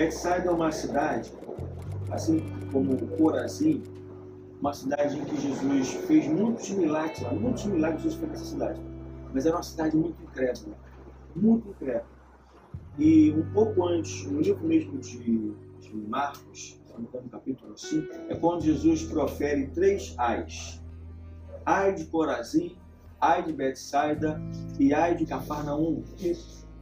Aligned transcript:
Betsaida 0.00 0.48
é 0.48 0.50
uma 0.50 0.72
cidade, 0.72 1.30
assim 2.10 2.42
como 2.72 2.96
Corazim, 3.18 3.82
uma 4.58 4.72
cidade 4.72 5.18
em 5.18 5.24
que 5.26 5.38
Jesus 5.38 5.92
fez 6.06 6.26
muitos 6.26 6.70
milagres 6.70 7.20
muitos 7.32 7.66
milagres 7.66 8.04
Jesus 8.04 8.18
fez 8.18 8.32
nessa 8.32 8.44
cidade. 8.46 8.80
Mas 9.34 9.44
era 9.44 9.56
uma 9.56 9.62
cidade 9.62 9.94
muito 9.94 10.22
incrédula, 10.22 10.74
muito 11.36 11.68
incrédula. 11.68 12.06
E 12.98 13.30
um 13.32 13.52
pouco 13.52 13.86
antes, 13.86 14.24
no 14.24 14.40
livro 14.40 14.66
mesmo 14.66 14.98
de, 15.00 15.52
de 15.80 15.94
Marcos, 16.08 16.80
no 16.98 17.28
capítulo 17.28 17.76
5, 17.76 18.08
é 18.30 18.34
quando 18.36 18.62
Jesus 18.62 19.02
profere 19.02 19.66
três 19.66 20.14
ais. 20.16 20.82
Ai 21.66 21.94
de 21.94 22.06
Corazim, 22.06 22.74
ai 23.20 23.42
de 23.42 23.52
Betsaida 23.52 24.40
e 24.78 24.94
ai 24.94 25.14
de 25.14 25.26
Cafarnaum. 25.26 26.02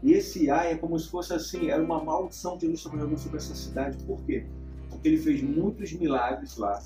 E 0.02 0.12
esse 0.12 0.50
ai 0.50 0.72
é 0.72 0.76
como 0.76 0.98
se 0.98 1.08
fosse 1.08 1.32
assim, 1.32 1.70
era 1.70 1.82
uma 1.82 2.02
maldição 2.02 2.56
de 2.56 2.66
Jesus 2.66 2.82
sobre 3.20 3.36
essa 3.36 3.54
cidade. 3.54 4.02
Por 4.04 4.22
quê? 4.24 4.46
Porque 4.88 5.08
ele 5.08 5.18
fez 5.18 5.42
muitos 5.42 5.92
milagres 5.92 6.56
lá, 6.56 6.80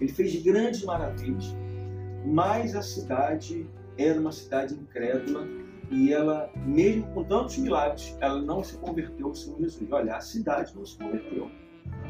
ele 0.00 0.12
fez 0.12 0.42
grandes 0.42 0.84
maravilhas, 0.84 1.54
mas 2.24 2.74
a 2.74 2.82
cidade 2.82 3.66
era 3.96 4.20
uma 4.20 4.32
cidade 4.32 4.74
incrédula 4.74 5.46
e 5.90 6.12
ela, 6.12 6.50
mesmo 6.64 7.06
com 7.12 7.24
tantos 7.24 7.58
milagres, 7.58 8.16
ela 8.20 8.40
não 8.40 8.64
se 8.64 8.76
converteu 8.78 9.28
ao 9.28 9.34
Senhor 9.34 9.60
Jesus. 9.60 9.92
Olha, 9.92 10.16
a 10.16 10.20
cidade 10.20 10.74
não 10.74 10.86
se 10.86 10.96
converteu, 10.96 11.50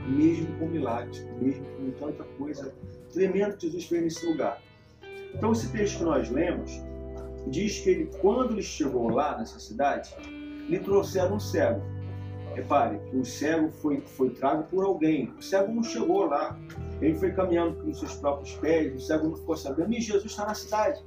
mesmo 0.07 0.57
com 0.59 0.69
milagres, 0.69 1.27
mesmo 1.41 1.65
com 1.77 1.91
tanta 1.93 2.25
coisa 2.39 2.73
tremenda 3.13 3.57
que 3.57 3.67
Jesus 3.67 3.87
fez 3.87 4.03
nesse 4.03 4.27
lugar. 4.27 4.63
Então, 5.35 5.53
esse 5.53 5.71
texto 5.73 5.99
que 5.99 6.05
nós 6.05 6.31
lemos 6.31 6.81
diz 7.47 7.81
que 7.81 7.91
ele, 7.91 8.11
quando 8.21 8.53
ele 8.53 8.63
chegou 8.63 9.09
lá 9.09 9.39
nessa 9.39 9.59
cidade, 9.59 10.15
lhe 10.69 10.79
trouxeram 10.79 11.37
um 11.37 11.41
cego. 11.41 11.83
Repare 12.55 13.01
o 13.15 13.25
cego 13.25 13.71
foi, 13.71 14.01
foi 14.01 14.31
trago 14.31 14.65
por 14.65 14.85
alguém. 14.85 15.33
O 15.39 15.43
cego 15.43 15.73
não 15.73 15.83
chegou 15.83 16.27
lá. 16.27 16.59
Ele 17.01 17.15
foi 17.15 17.33
caminhando 17.33 17.83
com 17.83 17.93
seus 17.95 18.15
próprios 18.17 18.55
pés. 18.57 18.95
O 18.95 19.01
cego 19.01 19.29
não 19.29 19.37
ficou 19.37 19.57
sabendo. 19.57 19.93
E 19.95 20.01
Jesus 20.01 20.27
está 20.27 20.47
na 20.47 20.55
cidade. 20.55 21.03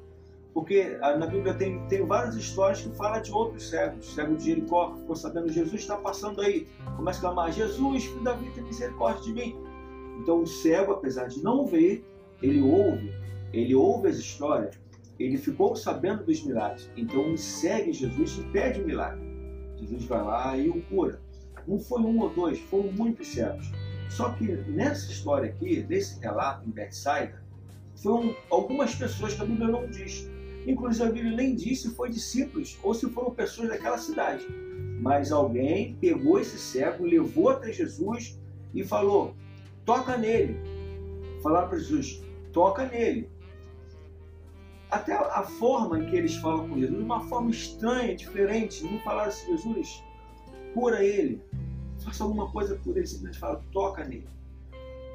Porque 0.53 0.97
ah, 1.01 1.17
na 1.17 1.27
Bíblia 1.27 1.53
tem, 1.53 1.85
tem 1.87 2.05
várias 2.05 2.35
histórias 2.35 2.81
que 2.81 2.89
falam 2.95 3.21
de 3.21 3.31
outros 3.31 3.69
cegos. 3.69 4.07
O 4.07 4.11
cego 4.11 4.35
de 4.35 4.45
Jericó 4.45 4.95
ficou 4.95 5.15
sabendo 5.15 5.51
Jesus 5.51 5.81
está 5.81 5.97
passando 5.97 6.41
aí. 6.41 6.67
Começa 6.95 7.19
a 7.19 7.21
clamar: 7.21 7.51
Jesus, 7.51 8.05
filho 8.05 8.23
da 8.23 8.33
vida, 8.33 8.53
tem 8.55 8.63
misericórdia 8.63 9.21
de 9.21 9.33
mim. 9.33 9.55
Então 10.19 10.41
o 10.41 10.47
cego, 10.47 10.93
apesar 10.93 11.27
de 11.27 11.43
não 11.43 11.65
ver, 11.65 12.05
ele 12.41 12.61
ouve. 12.61 13.13
Ele 13.51 13.75
ouve 13.75 14.07
as 14.07 14.15
histórias. 14.15 14.79
Ele 15.19 15.37
ficou 15.37 15.75
sabendo 15.75 16.23
dos 16.23 16.43
milagres. 16.43 16.89
Então 16.97 17.35
segue 17.37 17.93
Jesus 17.93 18.37
e 18.37 18.43
pede 18.51 18.81
o 18.81 18.85
milagre. 18.85 19.21
Jesus 19.77 20.05
vai 20.05 20.23
lá 20.23 20.57
e 20.57 20.69
o 20.69 20.81
cura. 20.83 21.19
Não 21.67 21.79
foi 21.79 22.01
um 22.01 22.19
ou 22.19 22.29
dois, 22.29 22.59
foram 22.59 22.91
muitos 22.91 23.27
cegos. 23.27 23.71
Só 24.09 24.29
que 24.31 24.45
nessa 24.45 25.11
história 25.11 25.49
aqui, 25.49 25.81
desse 25.81 26.19
relato 26.19 26.67
em 26.67 26.71
Bethsaida, 26.71 27.43
foram 27.95 28.35
algumas 28.49 28.93
pessoas 28.93 29.33
que 29.33 29.41
a 29.41 29.45
Bíblia 29.45 29.67
não 29.67 29.87
diz. 29.87 30.29
Inclusive 30.67 31.03
a 31.03 31.11
Bíblia 31.11 31.35
nem 31.35 31.55
diz 31.55 31.81
se 31.81 31.89
foi 31.91 32.09
discípulos 32.09 32.77
ou 32.83 32.93
se 32.93 33.09
foram 33.09 33.31
pessoas 33.31 33.69
daquela 33.69 33.97
cidade. 33.97 34.45
Mas 34.99 35.31
alguém 35.31 35.95
pegou 35.95 36.39
esse 36.39 36.57
cego, 36.57 37.05
levou 37.05 37.49
até 37.49 37.71
Jesus 37.71 38.39
e 38.73 38.83
falou: 38.83 39.35
toca 39.85 40.17
nele. 40.17 40.57
Falaram 41.41 41.69
para 41.69 41.77
Jesus: 41.77 42.23
toca 42.51 42.85
nele. 42.85 43.29
Até 44.95 45.13
a 45.13 45.43
forma 45.43 45.99
em 45.99 46.05
que 46.05 46.15
eles 46.15 46.37
falam 46.37 46.69
com 46.69 46.79
Jesus, 46.79 46.97
uma 46.97 47.19
forma 47.27 47.51
estranha, 47.51 48.15
diferente. 48.15 48.81
Não 48.85 48.97
falaram 49.01 49.27
assim: 49.27 49.57
Jesus, 49.57 50.01
cura 50.73 51.03
ele, 51.03 51.43
faça 52.01 52.23
alguma 52.23 52.49
coisa 52.49 52.79
por 52.81 52.95
ele, 52.95 53.05
simplesmente 53.05 53.37
fala, 53.37 53.61
toca 53.73 54.05
nele. 54.05 54.29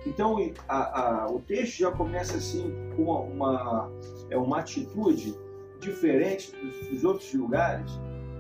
Então 0.04 0.36
a, 0.68 1.22
a, 1.22 1.30
o 1.30 1.40
texto 1.40 1.78
já 1.78 1.90
começa 1.90 2.36
assim 2.36 2.70
com 2.94 3.04
uma, 3.04 3.20
uma, 3.20 3.92
é 4.28 4.36
uma 4.36 4.58
atitude 4.58 5.34
diferente 5.80 6.52
dos, 6.56 6.88
dos, 6.88 7.02
outros 7.02 7.32
lugares, 7.32 7.90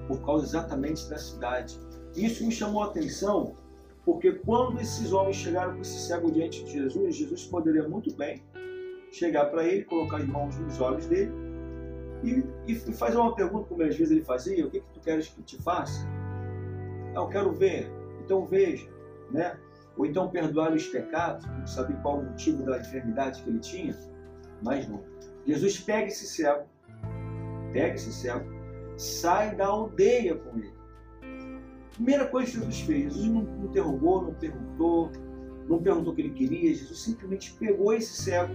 por 0.08 0.20
causa 0.20 0.44
exatamente 0.44 1.08
da 1.08 1.16
cidade. 1.16 1.80
Isso 2.14 2.44
me 2.44 2.52
chamou 2.52 2.82
a 2.82 2.86
atenção, 2.88 3.56
porque 4.04 4.32
quando 4.32 4.78
esses 4.78 5.10
homens 5.10 5.36
chegaram 5.36 5.74
com 5.74 5.80
esse 5.80 6.06
cego 6.06 6.30
diante 6.30 6.62
de 6.64 6.72
Jesus, 6.72 7.16
Jesus 7.16 7.46
poderia 7.46 7.88
muito 7.88 8.14
bem 8.14 8.42
chegar 9.12 9.46
para 9.46 9.64
ele, 9.64 9.84
colocar 9.84 10.18
as 10.18 10.26
mãos 10.26 10.56
nos 10.58 10.80
olhos 10.80 11.06
dele 11.06 11.32
e, 12.22 12.44
e, 12.66 12.74
fazer 12.74 13.16
uma 13.16 13.34
pergunta, 13.34 13.66
como 13.68 13.82
às 13.82 13.96
vezes 13.96 14.10
ele 14.10 14.24
fazia: 14.24 14.66
o 14.66 14.70
que, 14.70 14.80
que 14.80 14.92
tu 14.92 15.00
queres 15.00 15.28
que 15.28 15.42
te 15.42 15.60
faça? 15.62 16.06
Ah, 17.14 17.20
eu 17.20 17.28
quero 17.28 17.52
ver, 17.52 17.90
então 18.22 18.46
veja, 18.46 18.88
né? 19.30 19.58
Ou 19.96 20.06
então 20.06 20.28
perdoar 20.30 20.72
os 20.72 20.86
pecados, 20.86 21.46
não 21.46 21.66
sabia 21.66 21.96
qual 21.96 22.18
o 22.18 22.24
motivo 22.24 22.62
da 22.64 22.78
enfermidade 22.78 23.42
que 23.42 23.48
ele 23.48 23.58
tinha, 23.58 23.96
mas 24.62 24.86
não. 24.88 25.02
Jesus 25.46 25.80
pega 25.80 26.08
esse 26.08 26.26
cego, 26.26 26.64
pega 27.72 27.94
esse 27.94 28.12
cego, 28.12 28.46
sai 28.96 29.54
da 29.56 29.66
aldeia 29.66 30.36
com 30.36 30.58
ele. 30.58 30.74
Primeira 31.94 32.26
coisa 32.28 32.50
que 32.50 32.58
Jesus 32.58 32.80
fez, 32.80 33.14
Jesus 33.14 33.26
não 33.26 33.64
interrogou, 33.64 34.22
não 34.22 34.34
perguntou, 34.34 35.10
não 35.68 35.82
perguntou 35.82 36.12
o 36.12 36.16
que 36.16 36.22
ele 36.22 36.30
queria, 36.30 36.74
Jesus 36.74 37.00
simplesmente 37.00 37.52
pegou 37.54 37.92
esse 37.92 38.22
cego 38.22 38.54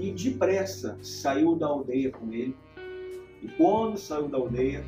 e 0.00 0.12
depressa 0.12 0.98
saiu 1.02 1.54
da 1.54 1.66
aldeia 1.66 2.10
com 2.10 2.32
ele. 2.32 2.56
E 3.42 3.48
quando 3.48 3.98
saiu 3.98 4.28
da 4.28 4.38
aldeia, 4.38 4.84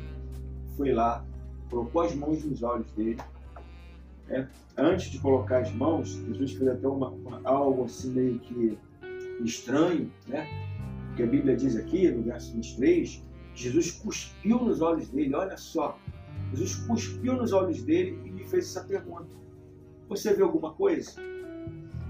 foi 0.75 0.91
lá, 0.91 1.23
colocou 1.69 2.01
as 2.01 2.15
mãos 2.15 2.43
nos 2.43 2.63
olhos 2.63 2.91
dele. 2.93 3.21
Né? 4.27 4.49
Antes 4.75 5.11
de 5.11 5.19
colocar 5.19 5.59
as 5.59 5.71
mãos, 5.71 6.09
Jesus 6.09 6.53
fez 6.53 6.67
até 6.67 6.87
uma, 6.87 7.09
uma, 7.09 7.41
algo 7.43 7.85
assim 7.85 8.11
meio 8.11 8.39
que 8.39 8.77
estranho, 9.43 10.11
né? 10.27 10.47
Porque 11.07 11.23
a 11.23 11.27
Bíblia 11.27 11.55
diz 11.55 11.75
aqui, 11.75 12.09
no 12.09 12.23
verso 12.23 12.53
23, 12.53 13.23
Jesus 13.53 13.91
cuspiu 13.91 14.59
nos 14.63 14.81
olhos 14.81 15.09
dele, 15.09 15.35
olha 15.35 15.57
só. 15.57 15.99
Jesus 16.51 16.75
cuspiu 16.87 17.33
nos 17.33 17.53
olhos 17.53 17.83
dele 17.83 18.19
e 18.25 18.29
lhe 18.29 18.43
fez 18.45 18.65
essa 18.65 18.83
pergunta: 18.83 19.35
Você 20.09 20.33
vê 20.33 20.41
alguma 20.41 20.73
coisa? 20.73 21.21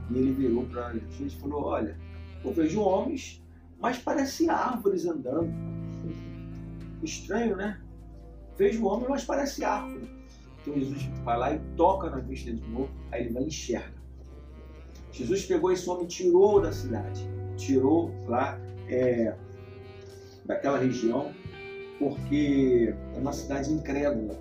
E 0.09 0.17
ele 0.17 0.31
virou 0.31 0.65
para 0.65 0.93
Jesus 0.93 1.33
e 1.33 1.35
falou: 1.37 1.63
Olha, 1.63 1.97
eu 2.43 2.51
vejo 2.51 2.81
homens, 2.81 3.43
mas 3.79 3.97
parece 3.97 4.49
árvores 4.49 5.05
andando. 5.05 5.51
Estranho, 7.01 7.55
né? 7.55 7.81
Vejo 8.57 8.85
homem, 8.85 9.09
mas 9.09 9.25
parece 9.25 9.63
árvore. 9.63 10.09
Então 10.61 10.73
Jesus 10.75 11.03
vai 11.23 11.37
lá 11.37 11.53
e 11.53 11.59
toca 11.75 12.09
na 12.09 12.19
vista 12.19 12.51
de 12.51 12.63
novo, 12.69 12.89
aí 13.11 13.23
ele 13.23 13.33
vai 13.33 13.43
e 13.43 13.47
enxerga. 13.47 14.01
Jesus 15.11 15.45
pegou 15.45 15.71
esse 15.71 15.87
homem 15.89 16.05
e 16.05 16.07
tirou 16.07 16.61
da 16.61 16.71
cidade, 16.71 17.27
tirou 17.57 18.11
lá 18.27 18.59
é, 18.87 19.35
daquela 20.45 20.77
região, 20.77 21.33
porque 21.99 22.93
era 23.11 23.21
uma 23.21 23.33
cidade 23.33 23.71
incrédula. 23.71 24.35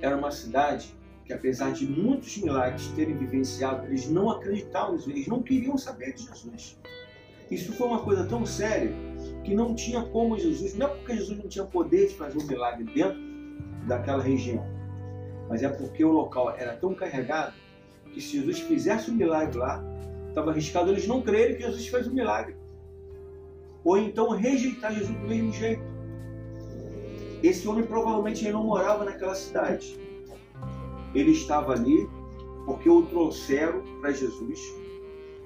Era 0.00 0.16
uma 0.16 0.30
cidade 0.30 0.94
que, 1.24 1.32
apesar 1.32 1.72
de 1.72 1.86
muitos 1.86 2.38
milagres 2.38 2.88
terem 2.88 3.16
vivenciado, 3.16 3.86
eles 3.86 4.08
não 4.10 4.30
acreditavam, 4.30 4.98
eles 5.06 5.26
não 5.26 5.42
queriam 5.42 5.76
saber 5.76 6.14
de 6.14 6.24
Jesus. 6.24 6.78
Isso 7.50 7.72
foi 7.72 7.86
uma 7.88 8.02
coisa 8.02 8.24
tão 8.24 8.46
séria 8.46 8.92
que 9.44 9.54
não 9.54 9.74
tinha 9.74 10.02
como 10.02 10.38
Jesus, 10.38 10.74
não 10.76 10.86
é 10.86 10.90
porque 10.90 11.16
Jesus 11.16 11.38
não 11.38 11.48
tinha 11.48 11.64
poder 11.64 12.08
de 12.08 12.14
fazer 12.14 12.38
um 12.38 12.46
milagre 12.46 12.84
dentro 12.84 13.18
daquela 13.86 14.22
região, 14.22 14.64
mas 15.48 15.62
é 15.62 15.68
porque 15.68 16.04
o 16.04 16.12
local 16.12 16.54
era 16.56 16.76
tão 16.76 16.94
carregado 16.94 17.54
que 18.12 18.20
se 18.20 18.38
Jesus 18.38 18.60
fizesse 18.60 19.10
um 19.10 19.14
milagre 19.14 19.58
lá, 19.58 19.82
estava 20.28 20.50
arriscado 20.50 20.90
eles 20.90 21.06
não 21.06 21.22
crerem 21.22 21.56
que 21.56 21.62
Jesus 21.62 21.88
fez 21.88 22.06
um 22.06 22.12
milagre. 22.12 22.56
Ou 23.84 23.96
então 23.98 24.30
rejeitar 24.30 24.92
Jesus 24.92 25.16
do 25.16 25.26
mesmo 25.26 25.52
jeito. 25.52 25.82
Esse 27.42 27.66
homem 27.66 27.84
provavelmente 27.84 28.48
não 28.50 28.64
morava 28.64 29.04
naquela 29.04 29.34
cidade. 29.34 29.98
Ele 31.14 31.30
estava 31.30 31.72
ali 31.72 32.08
porque 32.66 32.88
o 32.88 33.02
trouxeram 33.06 33.82
para 34.00 34.12
Jesus. 34.12 34.60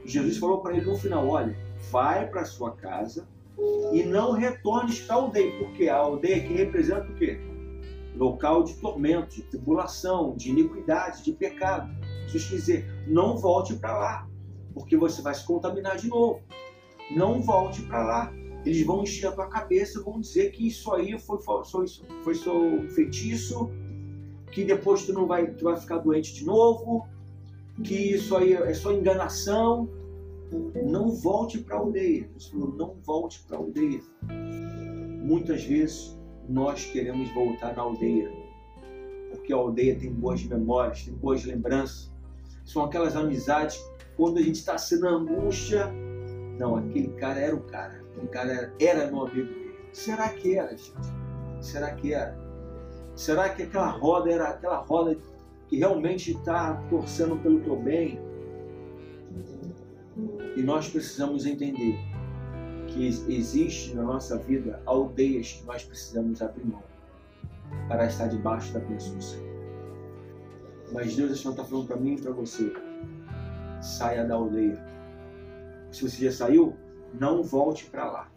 Jesus 0.04 0.36
falou 0.36 0.58
para 0.58 0.76
ele 0.76 0.84
no 0.84 0.96
final: 0.96 1.28
Olha, 1.28 1.56
vai 1.90 2.28
para 2.28 2.44
sua 2.44 2.72
casa 2.72 3.26
e 3.92 4.02
não 4.02 4.32
retornes 4.32 5.00
para 5.00 5.16
a 5.16 5.18
aldeia, 5.18 5.58
porque 5.58 5.88
a 5.88 5.96
aldeia 5.96 6.40
que 6.40 6.54
representa 6.54 7.06
o 7.10 7.14
quê? 7.14 7.38
Local 8.16 8.62
de 8.64 8.74
tormento, 8.74 9.36
de 9.36 9.42
tribulação, 9.42 10.36
de 10.36 10.50
iniquidade, 10.50 11.24
de 11.24 11.32
pecado. 11.32 11.92
Jesus 12.26 12.48
dizer, 12.48 13.04
não 13.06 13.36
volte 13.36 13.74
para 13.74 13.96
lá, 13.96 14.28
porque 14.72 14.96
você 14.96 15.22
vai 15.22 15.34
se 15.34 15.44
contaminar 15.44 15.96
de 15.96 16.08
novo. 16.08 16.40
Não 17.10 17.40
volte 17.42 17.82
para 17.82 18.04
lá. 18.04 18.32
Eles 18.64 18.84
vão 18.84 19.02
encher 19.02 19.26
a 19.26 19.32
tua 19.32 19.46
cabeça, 19.48 20.02
vão 20.02 20.20
dizer 20.20 20.50
que 20.52 20.66
isso 20.66 20.92
aí 20.92 21.18
foi, 21.18 21.38
foi, 21.40 21.86
foi 22.24 22.34
seu 22.34 22.88
feitiço, 22.90 23.70
que 24.50 24.64
depois 24.64 25.04
tu 25.04 25.12
não 25.12 25.26
vai, 25.26 25.48
tu 25.48 25.64
vai 25.64 25.76
ficar 25.76 25.98
doente 25.98 26.32
de 26.32 26.44
novo, 26.44 27.06
que 27.82 27.94
isso 27.94 28.36
aí 28.36 28.54
é 28.54 28.72
só 28.72 28.92
enganação. 28.92 29.88
Não 30.84 31.10
volte 31.10 31.58
para 31.58 31.76
a 31.76 31.78
aldeia. 31.78 32.28
Jesus 32.34 32.46
falou, 32.48 32.74
não 32.74 32.94
volte 33.02 33.42
para 33.46 33.56
a 33.56 33.60
aldeia. 33.60 34.00
Muitas 35.22 35.64
vezes 35.64 36.18
nós 36.48 36.84
queremos 36.86 37.32
voltar 37.32 37.74
na 37.74 37.82
aldeia. 37.82 38.30
porque 39.30 39.52
a 39.52 39.56
aldeia 39.56 39.98
tem 39.98 40.12
boas 40.12 40.44
memórias, 40.44 41.04
tem 41.04 41.14
boas 41.14 41.44
lembranças. 41.44 42.12
São 42.64 42.84
aquelas 42.84 43.16
amizades 43.16 43.78
quando 44.16 44.38
a 44.38 44.42
gente 44.42 44.56
está 44.56 44.78
sendo 44.78 45.08
angústia. 45.08 45.90
Não, 46.58 46.76
aquele 46.76 47.08
cara 47.14 47.40
era 47.40 47.56
o 47.56 47.60
cara, 47.62 48.04
aquele 48.12 48.28
cara 48.28 48.52
era, 48.52 48.74
era 48.80 49.10
meu 49.10 49.26
amigo 49.26 49.48
dele. 49.48 49.74
Será 49.92 50.28
que 50.28 50.56
era, 50.56 50.70
gente? 50.76 51.08
Será 51.60 51.94
que 51.94 52.12
era? 52.12 52.36
Será 53.16 53.48
que 53.48 53.62
aquela 53.62 53.90
roda 53.90 54.30
era 54.30 54.48
aquela 54.50 54.78
roda 54.78 55.16
que 55.68 55.78
realmente 55.78 56.32
está 56.32 56.74
torcendo 56.90 57.36
pelo 57.36 57.60
teu 57.60 57.76
bem? 57.76 58.20
E 60.56 60.62
nós 60.62 60.88
precisamos 60.88 61.46
entender 61.46 61.98
que 62.88 63.06
existe 63.06 63.94
na 63.94 64.02
nossa 64.02 64.38
vida 64.38 64.80
aldeias 64.86 65.52
que 65.52 65.64
nós 65.64 65.82
precisamos 65.82 66.40
abrir 66.40 66.64
mão 66.64 66.82
para 67.88 68.06
estar 68.06 68.28
debaixo 68.28 68.72
da 68.72 68.80
bênção 68.80 69.16
do 69.16 69.22
Senhor. 69.22 69.54
Mas 70.92 71.16
Deus 71.16 71.32
está 71.32 71.64
falando 71.64 71.86
para 71.88 71.96
mim 71.96 72.14
e 72.14 72.20
para 72.20 72.30
você: 72.32 72.72
saia 73.82 74.24
da 74.24 74.34
aldeia. 74.34 74.80
Se 75.90 76.08
você 76.08 76.24
já 76.26 76.32
saiu, 76.32 76.76
não 77.18 77.42
volte 77.42 77.86
para 77.86 78.10
lá. 78.10 78.30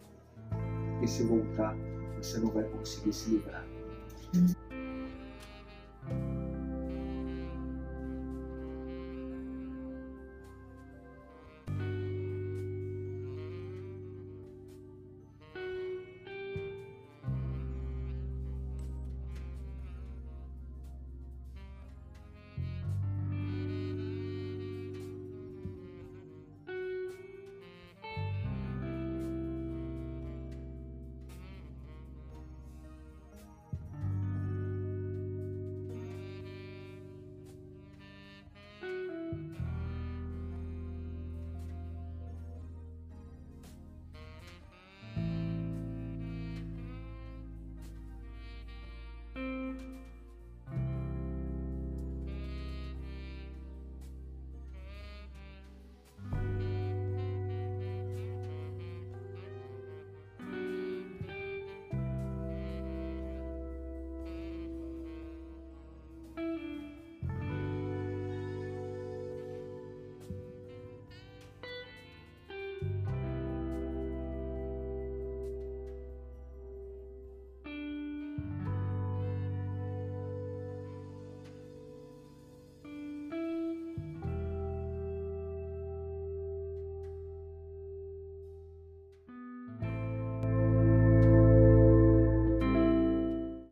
Porque 0.92 1.06
se 1.06 1.22
voltar, 1.22 1.76
você 2.16 2.38
não 2.38 2.50
vai 2.50 2.64
conseguir 2.64 3.12
se 3.12 3.30
livrar. 3.30 3.64